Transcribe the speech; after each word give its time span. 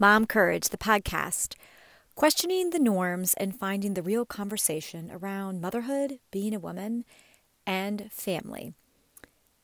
Mom 0.00 0.26
Courage, 0.26 0.68
the 0.68 0.78
podcast, 0.78 1.56
questioning 2.14 2.70
the 2.70 2.78
norms 2.78 3.34
and 3.34 3.58
finding 3.58 3.94
the 3.94 4.02
real 4.02 4.24
conversation 4.24 5.10
around 5.10 5.60
motherhood, 5.60 6.20
being 6.30 6.54
a 6.54 6.60
woman, 6.60 7.04
and 7.66 8.08
family. 8.12 8.74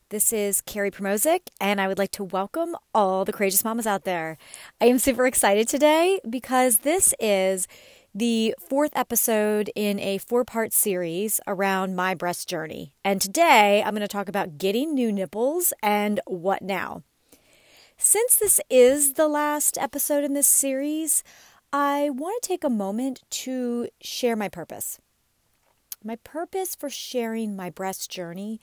This 0.09 0.33
is 0.33 0.59
Carrie 0.59 0.91
Promozic, 0.91 1.47
and 1.61 1.79
I 1.79 1.87
would 1.87 1.97
like 1.97 2.11
to 2.11 2.23
welcome 2.25 2.75
all 2.93 3.23
the 3.23 3.31
courageous 3.31 3.63
mamas 3.63 3.87
out 3.87 4.03
there. 4.03 4.37
I 4.81 4.87
am 4.87 4.99
super 4.99 5.25
excited 5.25 5.69
today 5.69 6.19
because 6.29 6.79
this 6.79 7.13
is 7.17 7.65
the 8.13 8.55
fourth 8.59 8.91
episode 8.93 9.71
in 9.73 10.01
a 10.01 10.17
four 10.17 10.43
part 10.43 10.73
series 10.73 11.39
around 11.47 11.95
my 11.95 12.13
breast 12.13 12.49
journey. 12.49 12.93
And 13.05 13.21
today 13.21 13.81
I'm 13.85 13.93
going 13.93 14.01
to 14.01 14.07
talk 14.09 14.27
about 14.27 14.57
getting 14.57 14.93
new 14.93 15.13
nipples 15.13 15.71
and 15.81 16.19
what 16.27 16.61
now. 16.61 17.03
Since 17.97 18.35
this 18.35 18.59
is 18.69 19.13
the 19.13 19.27
last 19.27 19.77
episode 19.77 20.25
in 20.25 20.33
this 20.33 20.47
series, 20.47 21.23
I 21.71 22.09
want 22.09 22.43
to 22.43 22.47
take 22.47 22.65
a 22.65 22.69
moment 22.69 23.23
to 23.29 23.87
share 24.01 24.35
my 24.35 24.49
purpose. 24.49 24.99
My 26.03 26.17
purpose 26.17 26.75
for 26.75 26.89
sharing 26.89 27.55
my 27.55 27.69
breast 27.69 28.11
journey 28.11 28.59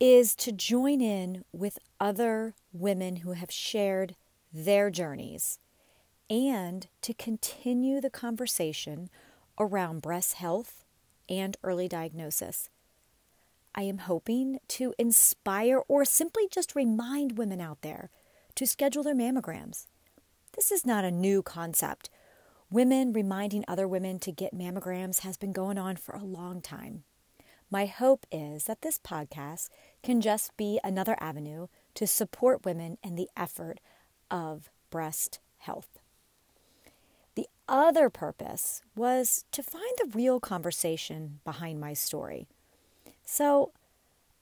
is 0.00 0.34
to 0.36 0.52
join 0.52 1.02
in 1.02 1.44
with 1.52 1.78
other 2.00 2.54
women 2.72 3.16
who 3.16 3.32
have 3.32 3.50
shared 3.50 4.16
their 4.52 4.90
journeys 4.90 5.58
and 6.30 6.88
to 7.02 7.12
continue 7.12 8.00
the 8.00 8.10
conversation 8.10 9.10
around 9.58 10.00
breast 10.00 10.34
health 10.34 10.84
and 11.28 11.58
early 11.62 11.88
diagnosis. 11.88 12.70
I 13.74 13.82
am 13.82 13.98
hoping 13.98 14.58
to 14.68 14.94
inspire 14.98 15.80
or 15.88 16.04
simply 16.04 16.48
just 16.50 16.76
remind 16.76 17.38
women 17.38 17.60
out 17.60 17.82
there 17.82 18.10
to 18.54 18.66
schedule 18.66 19.02
their 19.02 19.14
mammograms. 19.14 19.86
This 20.54 20.70
is 20.70 20.86
not 20.86 21.04
a 21.04 21.10
new 21.10 21.42
concept. 21.42 22.08
Women 22.70 23.12
reminding 23.12 23.64
other 23.66 23.88
women 23.88 24.20
to 24.20 24.32
get 24.32 24.54
mammograms 24.54 25.20
has 25.20 25.36
been 25.36 25.52
going 25.52 25.78
on 25.78 25.96
for 25.96 26.14
a 26.14 26.24
long 26.24 26.60
time. 26.60 27.02
My 27.70 27.86
hope 27.86 28.26
is 28.30 28.64
that 28.64 28.82
this 28.82 28.98
podcast 28.98 29.68
can 30.02 30.20
just 30.20 30.56
be 30.56 30.78
another 30.84 31.16
avenue 31.18 31.66
to 31.94 32.06
support 32.06 32.64
women 32.64 32.98
in 33.02 33.16
the 33.16 33.28
effort 33.36 33.80
of 34.30 34.70
breast 34.90 35.40
health. 35.58 35.98
The 37.34 37.48
other 37.68 38.10
purpose 38.10 38.82
was 38.94 39.44
to 39.50 39.62
find 39.62 39.90
the 39.98 40.10
real 40.16 40.38
conversation 40.38 41.40
behind 41.44 41.80
my 41.80 41.94
story. 41.94 42.46
So, 43.24 43.72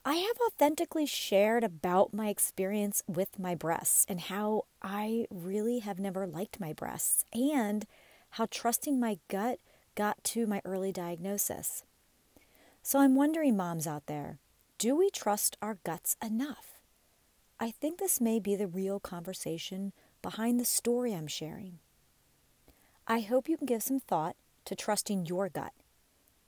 I 0.05 0.17
have 0.17 0.37
authentically 0.45 1.07
shared 1.07 1.63
about 1.63 2.13
my 2.13 2.29
experience 2.29 3.05
with 3.07 3.39
my 3.39 3.55
breasts 3.55 4.05
and 4.09 4.21
how 4.21 4.65
I 4.83 5.27
really 5.31 5.79
have 5.79 6.01
never 6.01 6.27
liked 6.27 6.59
my 6.59 6.73
breasts 6.73 7.25
and 7.33 7.87
how 8.31 8.49
trusting 8.51 8.99
my 8.99 9.19
gut 9.29 9.61
got 9.95 10.25
to 10.25 10.47
my 10.49 10.61
early 10.65 10.91
diagnosis. 10.91 11.85
So 12.83 12.99
I'm 12.99 13.15
wondering, 13.15 13.57
moms 13.57 13.87
out 13.87 14.07
there, 14.07 14.41
do 14.79 14.97
we 14.97 15.09
trust 15.09 15.57
our 15.63 15.79
guts 15.85 16.17
enough? 16.21 16.81
I 17.61 17.71
think 17.71 17.99
this 17.99 18.21
may 18.21 18.41
be 18.41 18.57
the 18.57 18.67
real 18.67 18.99
conversation 18.99 19.93
behind 20.21 20.59
the 20.59 20.65
story 20.65 21.15
I'm 21.15 21.29
sharing. 21.29 21.79
I 23.07 23.21
hope 23.21 23.49
you 23.49 23.57
can 23.57 23.67
give 23.67 23.85
some 23.85 24.01
thought 24.01 24.35
to 24.65 24.75
trusting 24.75 25.27
your 25.27 25.49
gut 25.49 25.73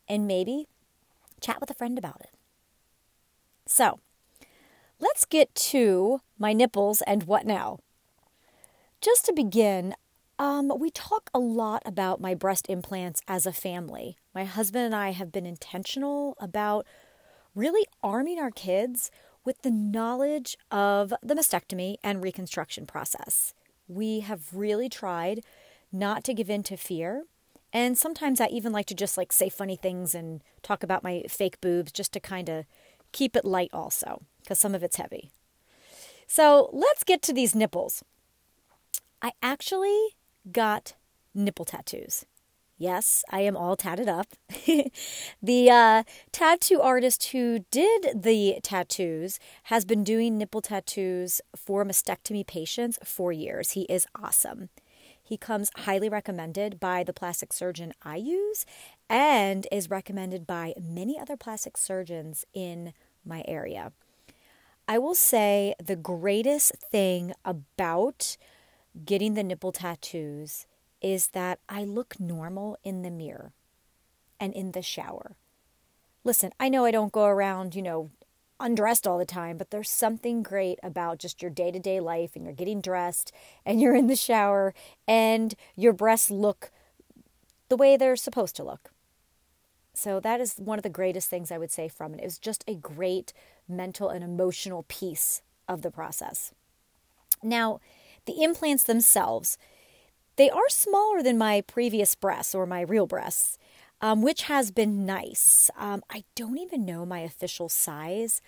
and 0.08 0.26
maybe 0.26 0.66
chat 1.44 1.60
with 1.60 1.70
a 1.70 1.74
friend 1.74 1.98
about 1.98 2.20
it. 2.20 2.30
So, 3.66 4.00
let's 4.98 5.24
get 5.24 5.54
to 5.54 6.20
my 6.38 6.52
nipples 6.52 7.02
and 7.02 7.24
what 7.24 7.46
now. 7.46 7.78
Just 9.00 9.26
to 9.26 9.32
begin, 9.32 9.94
um, 10.38 10.72
we 10.78 10.90
talk 10.90 11.30
a 11.34 11.38
lot 11.38 11.82
about 11.84 12.20
my 12.20 12.34
breast 12.34 12.66
implants 12.68 13.20
as 13.28 13.46
a 13.46 13.52
family. 13.52 14.16
My 14.34 14.44
husband 14.44 14.86
and 14.86 14.94
I 14.94 15.10
have 15.10 15.30
been 15.30 15.46
intentional 15.46 16.36
about 16.40 16.86
really 17.54 17.86
arming 18.02 18.38
our 18.38 18.50
kids 18.50 19.10
with 19.44 19.62
the 19.62 19.70
knowledge 19.70 20.56
of 20.70 21.12
the 21.22 21.34
mastectomy 21.34 21.96
and 22.02 22.22
reconstruction 22.22 22.86
process. 22.86 23.52
We 23.86 24.20
have 24.20 24.48
really 24.52 24.88
tried 24.88 25.44
not 25.92 26.24
to 26.24 26.34
give 26.34 26.50
in 26.50 26.62
to 26.64 26.76
fear. 26.76 27.24
And 27.74 27.98
sometimes 27.98 28.40
I 28.40 28.46
even 28.46 28.72
like 28.72 28.86
to 28.86 28.94
just 28.94 29.18
like 29.18 29.32
say 29.32 29.48
funny 29.48 29.74
things 29.74 30.14
and 30.14 30.42
talk 30.62 30.84
about 30.84 31.02
my 31.02 31.24
fake 31.28 31.60
boobs 31.60 31.90
just 31.90 32.12
to 32.12 32.20
kind 32.20 32.48
of 32.48 32.66
keep 33.10 33.34
it 33.34 33.44
light 33.44 33.70
also, 33.72 34.22
because 34.40 34.60
some 34.60 34.76
of 34.76 34.84
it's 34.84 34.96
heavy. 34.96 35.32
So 36.28 36.70
let's 36.72 37.02
get 37.02 37.20
to 37.22 37.32
these 37.32 37.54
nipples. 37.54 38.04
I 39.20 39.32
actually 39.42 40.10
got 40.52 40.94
nipple 41.34 41.64
tattoos. 41.64 42.24
Yes, 42.78 43.24
I 43.30 43.40
am 43.40 43.56
all 43.56 43.76
tatted 43.76 44.08
up. 44.08 44.28
the 45.42 45.70
uh, 45.70 46.02
tattoo 46.32 46.80
artist 46.80 47.26
who 47.26 47.64
did 47.70 48.22
the 48.22 48.58
tattoos 48.62 49.38
has 49.64 49.84
been 49.84 50.04
doing 50.04 50.38
nipple 50.38 50.60
tattoos 50.60 51.40
for 51.56 51.84
mastectomy 51.84 52.46
patients 52.46 52.98
for 53.04 53.32
years. 53.32 53.72
He 53.72 53.82
is 53.82 54.06
awesome. 54.20 54.68
He 55.26 55.38
comes 55.38 55.70
highly 55.74 56.10
recommended 56.10 56.78
by 56.78 57.02
the 57.02 57.14
plastic 57.14 57.52
surgeon 57.52 57.94
I 58.02 58.16
use 58.16 58.66
and 59.08 59.66
is 59.72 59.88
recommended 59.88 60.46
by 60.46 60.74
many 60.78 61.18
other 61.18 61.36
plastic 61.36 61.78
surgeons 61.78 62.44
in 62.52 62.92
my 63.24 63.42
area. 63.48 63.92
I 64.86 64.98
will 64.98 65.14
say 65.14 65.74
the 65.82 65.96
greatest 65.96 66.72
thing 66.76 67.32
about 67.42 68.36
getting 69.06 69.32
the 69.32 69.42
nipple 69.42 69.72
tattoos 69.72 70.66
is 71.00 71.28
that 71.28 71.58
I 71.70 71.84
look 71.84 72.20
normal 72.20 72.76
in 72.84 73.00
the 73.00 73.10
mirror 73.10 73.52
and 74.38 74.52
in 74.52 74.72
the 74.72 74.82
shower. 74.82 75.36
Listen, 76.22 76.52
I 76.60 76.68
know 76.68 76.84
I 76.84 76.90
don't 76.90 77.12
go 77.12 77.24
around, 77.24 77.74
you 77.74 77.82
know, 77.82 78.10
undressed 78.64 79.06
all 79.06 79.18
the 79.18 79.26
time, 79.26 79.58
but 79.58 79.70
there's 79.70 79.90
something 79.90 80.42
great 80.42 80.78
about 80.82 81.18
just 81.18 81.42
your 81.42 81.50
day 81.50 81.70
to 81.70 81.78
day 81.78 82.00
life 82.00 82.34
and 82.34 82.44
you're 82.44 82.54
getting 82.54 82.80
dressed 82.80 83.30
and 83.66 83.80
you're 83.80 83.94
in 83.94 84.06
the 84.06 84.16
shower 84.16 84.72
and 85.06 85.54
your 85.76 85.92
breasts 85.92 86.30
look 86.30 86.70
the 87.68 87.76
way 87.76 87.96
they're 87.96 88.16
supposed 88.16 88.56
to 88.56 88.64
look. 88.64 88.90
So 89.92 90.18
that 90.18 90.40
is 90.40 90.54
one 90.56 90.78
of 90.78 90.82
the 90.82 90.88
greatest 90.88 91.28
things 91.28 91.52
I 91.52 91.58
would 91.58 91.70
say 91.70 91.88
from 91.88 92.14
it. 92.14 92.20
It 92.20 92.24
was 92.24 92.38
just 92.38 92.64
a 92.66 92.74
great 92.74 93.32
mental 93.68 94.08
and 94.08 94.24
emotional 94.24 94.84
piece 94.88 95.42
of 95.68 95.82
the 95.82 95.90
process. 95.90 96.52
Now, 97.42 97.80
the 98.24 98.42
implants 98.42 98.84
themselves, 98.84 99.58
they 100.36 100.50
are 100.50 100.68
smaller 100.68 101.22
than 101.22 101.38
my 101.38 101.60
previous 101.60 102.14
breasts 102.14 102.54
or 102.54 102.66
my 102.66 102.80
real 102.80 103.06
breasts, 103.06 103.58
um, 104.04 104.20
which 104.20 104.42
has 104.42 104.70
been 104.70 105.06
nice. 105.06 105.70
Um, 105.78 106.02
I 106.10 106.24
don't 106.36 106.58
even 106.58 106.84
know 106.84 107.06
my 107.06 107.20
official 107.20 107.70
size 107.70 108.42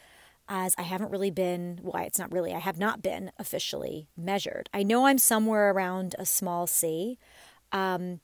as 0.51 0.75
I 0.77 0.83
haven't 0.83 1.11
really 1.11 1.31
been, 1.31 1.79
why 1.81 2.01
well, 2.01 2.07
it's 2.07 2.19
not 2.19 2.31
really, 2.31 2.53
I 2.53 2.59
have 2.59 2.79
not 2.79 3.01
been 3.01 3.33
officially 3.39 4.07
measured. 4.19 4.69
I 4.75 4.83
know 4.83 5.07
I'm 5.07 5.17
somewhere 5.17 5.71
around 5.71 6.15
a 6.19 6.27
small 6.27 6.67
C. 6.67 7.19
Um, 7.73 8.21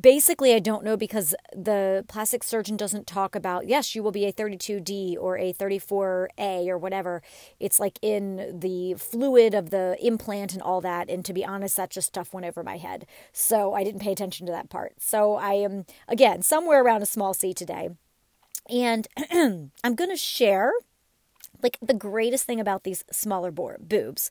basically, 0.00 0.54
I 0.54 0.58
don't 0.58 0.84
know 0.84 0.96
because 0.96 1.34
the 1.54 2.04
plastic 2.08 2.44
surgeon 2.44 2.76
doesn't 2.76 3.06
talk 3.06 3.34
about, 3.34 3.66
yes, 3.66 3.94
you 3.94 4.02
will 4.02 4.12
be 4.12 4.24
a 4.24 4.32
32D 4.32 5.16
or 5.18 5.36
a 5.38 5.52
34A 5.52 6.68
or 6.68 6.78
whatever. 6.78 7.22
It's 7.58 7.80
like 7.80 7.98
in 8.02 8.58
the 8.60 8.94
fluid 8.94 9.54
of 9.54 9.70
the 9.70 9.96
implant 10.00 10.52
and 10.52 10.62
all 10.62 10.80
that. 10.80 11.08
And 11.10 11.24
to 11.24 11.32
be 11.32 11.44
honest, 11.44 11.76
that 11.76 11.90
just 11.90 12.08
stuff 12.08 12.32
went 12.32 12.46
over 12.46 12.62
my 12.62 12.76
head. 12.76 13.06
So 13.32 13.74
I 13.74 13.84
didn't 13.84 14.00
pay 14.00 14.12
attention 14.12 14.46
to 14.46 14.52
that 14.52 14.70
part. 14.70 14.94
So 14.98 15.34
I 15.34 15.54
am, 15.54 15.86
again, 16.08 16.42
somewhere 16.42 16.82
around 16.82 17.02
a 17.02 17.06
small 17.06 17.34
C 17.34 17.52
today. 17.52 17.90
And 18.68 19.08
I'm 19.32 19.94
going 19.94 20.10
to 20.10 20.16
share 20.16 20.72
like 21.62 21.78
the 21.80 21.94
greatest 21.94 22.44
thing 22.44 22.60
about 22.60 22.82
these 22.82 23.04
smaller 23.10 23.50
bo- 23.50 23.76
boobs. 23.78 24.30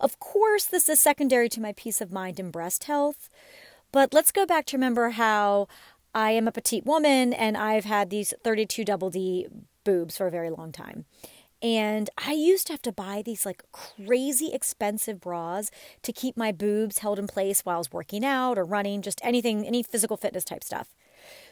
Of 0.00 0.18
course, 0.20 0.64
this 0.64 0.88
is 0.88 1.00
secondary 1.00 1.48
to 1.50 1.60
my 1.60 1.72
peace 1.72 2.00
of 2.00 2.12
mind 2.12 2.38
and 2.38 2.52
breast 2.52 2.84
health. 2.84 3.28
But 3.92 4.12
let's 4.12 4.32
go 4.32 4.46
back 4.46 4.66
to 4.66 4.76
remember 4.76 5.10
how 5.10 5.68
I 6.14 6.32
am 6.32 6.48
a 6.48 6.52
petite 6.52 6.84
woman 6.84 7.32
and 7.32 7.56
I've 7.56 7.84
had 7.84 8.10
these 8.10 8.34
32 8.42 8.84
double 8.84 9.10
D 9.10 9.46
boobs 9.84 10.16
for 10.16 10.26
a 10.26 10.30
very 10.30 10.50
long 10.50 10.72
time. 10.72 11.04
And 11.60 12.08
I 12.16 12.32
used 12.32 12.68
to 12.68 12.72
have 12.72 12.82
to 12.82 12.92
buy 12.92 13.22
these 13.24 13.44
like 13.44 13.64
crazy 13.72 14.52
expensive 14.52 15.20
bras 15.20 15.70
to 16.02 16.12
keep 16.12 16.36
my 16.36 16.52
boobs 16.52 16.98
held 16.98 17.18
in 17.18 17.26
place 17.26 17.62
while 17.62 17.76
I 17.76 17.78
was 17.78 17.92
working 17.92 18.24
out 18.24 18.58
or 18.58 18.64
running, 18.64 19.02
just 19.02 19.20
anything, 19.24 19.66
any 19.66 19.82
physical 19.82 20.16
fitness 20.16 20.44
type 20.44 20.62
stuff. 20.62 20.94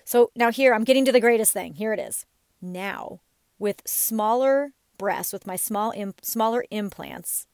So 0.05 0.31
now 0.37 0.53
here, 0.53 0.75
I'm 0.75 0.85
getting 0.85 1.05
to 1.07 1.13
the 1.13 1.21
greatest 1.21 1.53
thing. 1.53 1.75
Here 1.75 1.93
it 1.93 1.99
is. 1.99 2.25
Now, 2.63 3.21
with 3.59 3.83
smaller 3.85 4.73
breasts, 4.97 5.33
with 5.33 5.47
my 5.47 5.57
small 5.57 5.91
imp- 5.91 6.25
smaller 6.25 6.65
implants, 6.71 7.47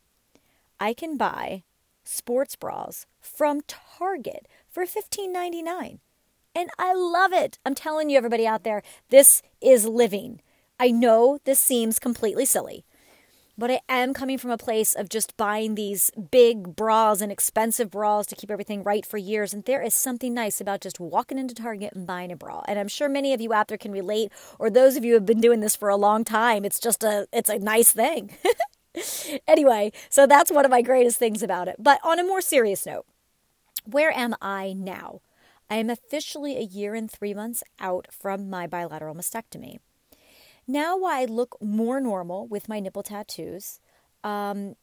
I 0.78 0.92
can 0.92 1.16
buy 1.16 1.62
sports 2.04 2.56
bras 2.56 3.06
from 3.20 3.62
Target 3.66 4.46
for 4.72 4.84
$15.99. 4.84 5.98
And 6.54 6.70
I 6.78 6.94
love 6.94 7.32
it. 7.32 7.58
I'm 7.64 7.74
telling 7.74 8.10
you, 8.10 8.16
everybody 8.18 8.46
out 8.46 8.64
there, 8.64 8.82
this 9.10 9.42
is 9.60 9.86
living. 9.86 10.40
I 10.80 10.90
know 10.90 11.38
this 11.44 11.60
seems 11.60 11.98
completely 11.98 12.44
silly. 12.44 12.84
but 13.58 13.70
I 13.70 13.80
am 13.88 14.14
coming 14.14 14.38
from 14.38 14.50
a 14.50 14.58
place 14.58 14.94
of 14.94 15.08
just 15.08 15.36
buying 15.36 15.74
these 15.74 16.10
big 16.30 16.74
bras 16.74 17.20
and 17.20 17.30
expensive 17.30 17.90
bras 17.90 18.26
to 18.26 18.34
keep 18.36 18.50
everything 18.50 18.82
right 18.82 19.04
for 19.04 19.18
years. 19.18 19.52
And 19.52 19.64
there 19.64 19.82
is 19.82 19.94
something 19.94 20.32
nice 20.34 20.60
about 20.60 20.80
just 20.80 20.98
walking 20.98 21.38
into 21.38 21.54
Target 21.54 21.92
and 21.94 22.06
buying 22.06 22.32
a 22.32 22.36
bra. 22.36 22.62
And 22.66 22.78
I'm 22.78 22.88
sure 22.88 23.08
many 23.08 23.32
of 23.34 23.40
you 23.40 23.52
out 23.52 23.68
there 23.68 23.78
can 23.78 23.92
relate, 23.92 24.32
or 24.58 24.70
those 24.70 24.96
of 24.96 25.04
you 25.04 25.12
who 25.12 25.16
have 25.16 25.26
been 25.26 25.40
doing 25.40 25.60
this 25.60 25.76
for 25.76 25.88
a 25.90 25.96
long 25.96 26.24
time. 26.24 26.64
It's 26.64 26.80
just 26.80 27.04
a 27.04 27.26
it's 27.32 27.50
a 27.50 27.58
nice 27.58 27.92
thing. 27.92 28.34
anyway, 29.46 29.92
so 30.08 30.26
that's 30.26 30.50
one 30.50 30.64
of 30.64 30.70
my 30.70 30.82
greatest 30.82 31.18
things 31.18 31.42
about 31.42 31.68
it. 31.68 31.76
But 31.78 32.00
on 32.02 32.18
a 32.18 32.24
more 32.24 32.40
serious 32.40 32.86
note, 32.86 33.06
where 33.84 34.10
am 34.12 34.34
I 34.40 34.72
now? 34.72 35.20
I 35.70 35.76
am 35.76 35.90
officially 35.90 36.56
a 36.56 36.62
year 36.62 36.94
and 36.94 37.10
three 37.10 37.34
months 37.34 37.62
out 37.80 38.06
from 38.10 38.50
my 38.50 38.66
bilateral 38.66 39.14
mastectomy. 39.14 39.78
Now 40.66 41.02
I 41.04 41.24
look 41.24 41.56
more 41.60 42.00
normal 42.00 42.46
with 42.46 42.68
my 42.68 42.78
nipple 42.78 43.02
tattoos 43.02 43.80
um, 44.22 44.76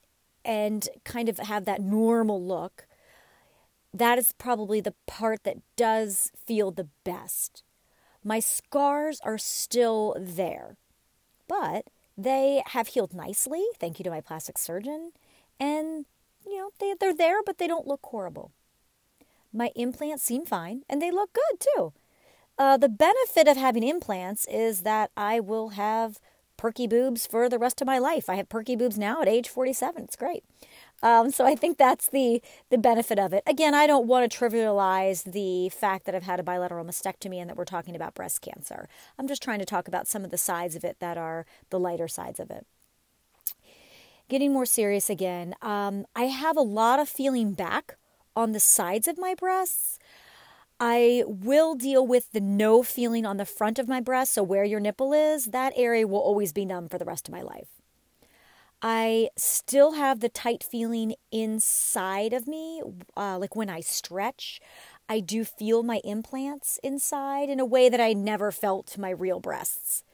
and 0.44 0.90
kind 1.06 1.30
of 1.30 1.38
have 1.40 1.66
that 1.66 1.82
normal 1.82 2.44
look. 2.44 2.88
That 3.94 4.18
is 4.18 4.34
probably 4.38 4.82
the 4.82 4.96
part 5.08 5.44
that 5.44 5.58
does 5.76 6.32
feel 6.36 6.72
the 6.72 6.90
best. 7.04 7.64
My 8.24 8.40
scars 8.40 9.20
are 9.24 9.38
still 9.38 10.16
there, 10.20 10.76
but 11.48 11.86
they 12.18 12.62
have 12.68 12.90
healed 12.90 13.14
nicely, 13.14 13.66
thank 13.80 13.98
you 13.98 14.04
to 14.04 14.10
my 14.10 14.22
plastic 14.22 14.58
surgeon. 14.58 15.14
And, 15.60 16.06
you 16.46 16.58
know, 16.58 16.72
they, 16.80 16.94
they're 17.00 17.16
there, 17.16 17.42
but 17.44 17.58
they 17.58 17.68
don't 17.68 17.88
look 17.88 18.02
horrible. 18.04 18.52
My 19.52 19.72
implants 19.76 20.24
seem 20.24 20.46
fine, 20.46 20.84
and 20.90 21.02
they 21.02 21.12
look 21.12 21.34
good 21.34 21.60
too. 21.60 21.94
Uh, 22.58 22.78
the 22.78 22.90
benefit 22.90 23.48
of 23.48 23.58
having 23.58 23.84
implants 23.84 24.46
is 24.50 24.82
that 24.82 25.12
I 25.16 25.40
will 25.40 25.70
have 25.70 26.20
perky 26.58 26.88
boobs 26.88 27.26
for 27.26 27.48
the 27.48 27.58
rest 27.58 27.80
of 27.80 27.88
my 27.88 27.98
life. 27.98 28.30
I 28.30 28.36
have 28.36 28.50
perky 28.50 28.76
boobs 28.76 28.98
now 28.98 29.22
at 29.22 29.30
age 29.30 29.48
47. 29.48 30.04
It's 30.04 30.18
great. 30.18 30.44
Um, 31.02 31.32
so 31.32 31.46
I 31.46 31.56
think 31.56 31.78
that's 31.78 32.10
the 32.10 32.42
the 32.70 32.78
benefit 32.78 33.18
of 33.18 33.32
it. 33.32 33.44
Again, 33.48 33.74
I 33.74 33.88
don't 33.88 34.08
want 34.08 34.30
to 34.30 34.38
trivialize 34.38 35.24
the 35.24 35.70
fact 35.70 36.06
that 36.06 36.14
I've 36.14 36.24
had 36.24 36.42
a 36.42 36.44
bilateral 36.44 36.84
mastectomy 36.84 37.38
and 37.38 37.50
that 37.50 37.56
we're 37.56 37.64
talking 37.64 37.96
about 37.96 38.14
breast 38.14 38.42
cancer. 38.42 38.90
I'm 39.18 39.28
just 39.28 39.42
trying 39.42 39.60
to 39.60 39.66
talk 39.66 39.88
about 39.88 40.08
some 40.08 40.26
of 40.26 40.32
the 40.32 40.38
sides 40.38 40.76
of 40.76 40.84
it 40.84 40.98
that 41.00 41.18
are 41.18 41.46
the 41.70 41.80
lighter 41.80 42.10
sides 42.10 42.42
of 42.42 42.52
it. 42.52 42.68
Getting 44.28 44.52
more 44.52 44.66
serious 44.66 45.10
again, 45.10 45.56
um, 45.62 46.06
I 46.14 46.24
have 46.24 46.58
a 46.58 46.62
lot 46.62 47.00
of 47.00 47.08
feeling 47.08 47.54
back 47.54 47.96
on 48.40 48.54
the 48.54 48.60
sides 48.60 49.08
of 49.08 49.18
my 49.18 49.36
breasts. 49.36 50.00
I 50.80 51.24
will 51.28 51.76
deal 51.76 52.08
with 52.08 52.32
the 52.32 52.40
no 52.40 52.84
feeling 52.84 53.26
on 53.26 53.36
the 53.36 53.46
front 53.46 53.78
of 53.78 53.90
my 53.90 54.00
breast. 54.00 54.34
So, 54.34 54.44
where 54.44 54.64
your 54.64 54.80
nipple 54.80 55.12
is, 55.12 55.48
that 55.48 55.74
area 55.76 56.08
will 56.08 56.20
always 56.20 56.54
be 56.54 56.64
numb 56.64 56.88
for 56.88 56.98
the 56.98 57.06
rest 57.06 57.28
of 57.28 57.34
my 57.34 57.42
life. 57.42 57.68
I 58.82 59.30
still 59.36 59.92
have 59.94 60.22
the 60.22 60.30
tight 60.30 60.64
feeling 60.64 61.16
inside 61.34 62.32
of 62.32 62.48
me, 62.48 62.82
uh, 63.18 63.38
like 63.38 63.58
when 63.58 63.70
I 63.70 63.82
stretch. 63.82 64.62
I 65.10 65.20
do 65.20 65.44
feel 65.44 65.84
my 65.84 66.00
implants 66.06 66.80
inside 66.82 67.50
in 67.50 67.60
a 67.60 67.66
way 67.66 67.90
that 67.90 68.00
I 68.00 68.14
never 68.14 68.52
felt 68.52 68.98
my 68.98 69.10
real 69.10 69.42
breasts. 69.42 70.06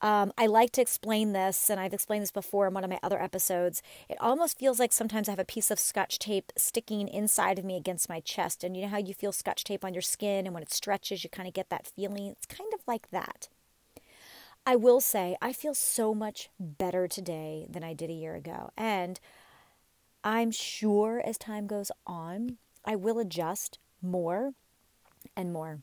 Um, 0.00 0.32
I 0.38 0.46
like 0.46 0.70
to 0.72 0.80
explain 0.80 1.32
this, 1.32 1.68
and 1.68 1.80
I've 1.80 1.92
explained 1.92 2.22
this 2.22 2.30
before 2.30 2.68
in 2.68 2.74
one 2.74 2.84
of 2.84 2.90
my 2.90 3.00
other 3.02 3.20
episodes. 3.20 3.82
It 4.08 4.16
almost 4.20 4.58
feels 4.58 4.78
like 4.78 4.92
sometimes 4.92 5.28
I 5.28 5.32
have 5.32 5.38
a 5.40 5.44
piece 5.44 5.70
of 5.70 5.80
scotch 5.80 6.18
tape 6.20 6.52
sticking 6.56 7.08
inside 7.08 7.58
of 7.58 7.64
me 7.64 7.76
against 7.76 8.08
my 8.08 8.20
chest. 8.20 8.62
And 8.62 8.76
you 8.76 8.82
know 8.82 8.88
how 8.88 8.98
you 8.98 9.12
feel 9.12 9.32
scotch 9.32 9.64
tape 9.64 9.84
on 9.84 9.94
your 9.94 10.02
skin, 10.02 10.46
and 10.46 10.54
when 10.54 10.62
it 10.62 10.72
stretches, 10.72 11.24
you 11.24 11.30
kind 11.30 11.48
of 11.48 11.54
get 11.54 11.70
that 11.70 11.86
feeling? 11.86 12.28
It's 12.28 12.46
kind 12.46 12.72
of 12.72 12.80
like 12.86 13.10
that. 13.10 13.48
I 14.64 14.76
will 14.76 15.00
say, 15.00 15.36
I 15.42 15.52
feel 15.52 15.74
so 15.74 16.14
much 16.14 16.48
better 16.60 17.08
today 17.08 17.66
than 17.68 17.82
I 17.82 17.94
did 17.94 18.10
a 18.10 18.14
year 18.14 18.34
ago. 18.34 18.70
And 18.76 19.18
I'm 20.22 20.50
sure 20.50 21.22
as 21.24 21.38
time 21.38 21.66
goes 21.66 21.90
on, 22.06 22.58
I 22.84 22.94
will 22.94 23.18
adjust 23.18 23.78
more 24.00 24.52
and 25.34 25.52
more. 25.52 25.80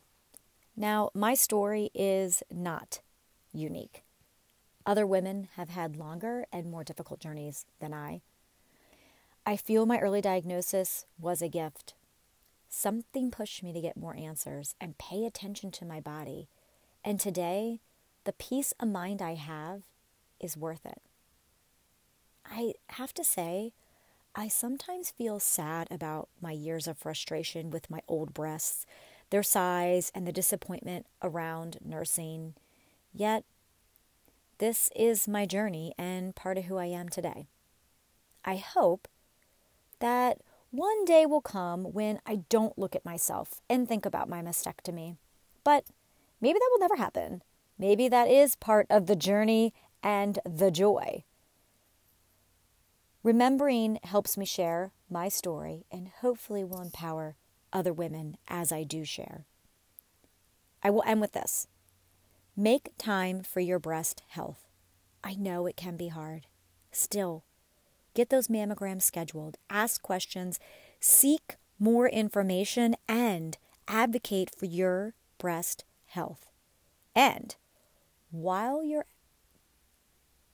Now, 0.77 1.09
my 1.13 1.33
story 1.33 1.89
is 1.94 2.44
not 2.51 3.01
unique. 3.51 4.04
Other 4.85 5.07
women 5.07 5.47
have 5.55 5.69
had 5.69 5.95
longer 5.95 6.45
and 6.51 6.69
more 6.69 6.83
difficult 6.83 7.19
journeys 7.19 7.65
than 7.79 7.93
I. 7.93 8.21
I 9.45 9.57
feel 9.57 9.85
my 9.85 9.99
early 9.99 10.21
diagnosis 10.21 11.05
was 11.19 11.41
a 11.41 11.49
gift. 11.49 11.93
Something 12.69 13.31
pushed 13.31 13.63
me 13.63 13.73
to 13.73 13.81
get 13.81 13.97
more 13.97 14.15
answers 14.15 14.75
and 14.81 14.97
pay 14.97 15.25
attention 15.25 15.71
to 15.71 15.85
my 15.85 15.99
body. 15.99 16.49
And 17.03 17.19
today, 17.19 17.79
the 18.25 18.33
peace 18.33 18.73
of 18.79 18.89
mind 18.89 19.21
I 19.21 19.35
have 19.35 19.83
is 20.39 20.57
worth 20.57 20.85
it. 20.85 21.01
I 22.45 22.73
have 22.89 23.13
to 23.15 23.23
say, 23.23 23.73
I 24.35 24.49
sometimes 24.49 25.11
feel 25.11 25.39
sad 25.39 25.88
about 25.89 26.27
my 26.41 26.51
years 26.51 26.88
of 26.88 26.97
frustration 26.97 27.71
with 27.71 27.89
my 27.89 28.01
old 28.07 28.33
breasts, 28.33 28.85
their 29.29 29.43
size, 29.43 30.11
and 30.13 30.27
the 30.27 30.31
disappointment 30.31 31.05
around 31.23 31.77
nursing. 31.83 32.53
Yet, 33.13 33.45
this 34.57 34.89
is 34.95 35.27
my 35.27 35.45
journey 35.45 35.93
and 35.97 36.35
part 36.35 36.57
of 36.57 36.65
who 36.65 36.77
I 36.77 36.85
am 36.85 37.09
today. 37.09 37.47
I 38.43 38.55
hope 38.57 39.07
that 39.99 40.39
one 40.71 41.05
day 41.05 41.25
will 41.25 41.41
come 41.41 41.85
when 41.93 42.19
I 42.25 42.41
don't 42.49 42.77
look 42.77 42.95
at 42.95 43.05
myself 43.05 43.61
and 43.69 43.87
think 43.87 44.05
about 44.05 44.29
my 44.29 44.41
mastectomy. 44.41 45.17
But 45.63 45.85
maybe 46.41 46.59
that 46.59 46.69
will 46.71 46.79
never 46.79 46.97
happen. 46.97 47.41
Maybe 47.77 48.07
that 48.07 48.29
is 48.29 48.55
part 48.55 48.87
of 48.89 49.07
the 49.07 49.15
journey 49.15 49.73
and 50.03 50.39
the 50.45 50.71
joy. 50.71 51.23
Remembering 53.23 53.99
helps 54.03 54.37
me 54.37 54.45
share 54.45 54.91
my 55.09 55.29
story 55.29 55.85
and 55.91 56.11
hopefully 56.21 56.63
will 56.63 56.81
empower 56.81 57.35
other 57.73 57.91
women 57.91 58.37
as 58.47 58.71
I 58.71 58.83
do 58.83 59.03
share. 59.03 59.45
I 60.83 60.91
will 60.91 61.03
end 61.07 61.21
with 61.21 61.31
this 61.31 61.67
make 62.55 62.89
time 62.97 63.43
for 63.43 63.59
your 63.59 63.79
breast 63.79 64.21
health. 64.29 64.67
I 65.23 65.35
know 65.35 65.65
it 65.65 65.75
can 65.75 65.97
be 65.97 66.07
hard. 66.07 66.47
Still, 66.91 67.43
get 68.13 68.29
those 68.29 68.47
mammograms 68.47 69.01
scheduled, 69.01 69.57
ask 69.69 70.01
questions, 70.01 70.59
seek 70.99 71.55
more 71.77 72.07
information, 72.07 72.95
and 73.07 73.57
advocate 73.87 74.49
for 74.55 74.65
your 74.65 75.13
breast 75.37 75.83
health. 76.05 76.49
And 77.13 77.55
while 78.31 78.83
you're 78.83 79.05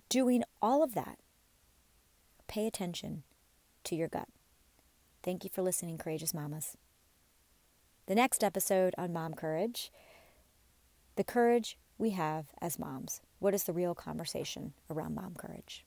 doing 0.10 0.44
all 0.62 0.84
of 0.84 0.96
that, 0.96 1.20
pay 2.48 2.66
attention 2.66 3.24
to 3.84 3.96
your 3.96 4.08
gut. 4.08 4.28
Thank 5.24 5.44
you 5.44 5.50
for 5.54 5.62
listening, 5.62 5.98
Courageous 6.00 6.34
Mamas. 6.34 6.76
The 8.08 8.16
next 8.16 8.44
episode 8.44 8.96
on 8.98 9.14
Mom 9.14 9.36
Courage 9.36 9.92
the 11.16 11.24
courage 11.24 11.78
we 12.02 12.10
have 12.10 12.48
as 12.60 12.80
moms. 12.80 13.22
What 13.38 13.54
is 13.54 13.66
the 13.66 13.74
real 13.74 13.94
conversation 13.94 14.74
around 14.90 15.14
mom 15.14 15.36
courage? 15.36 15.86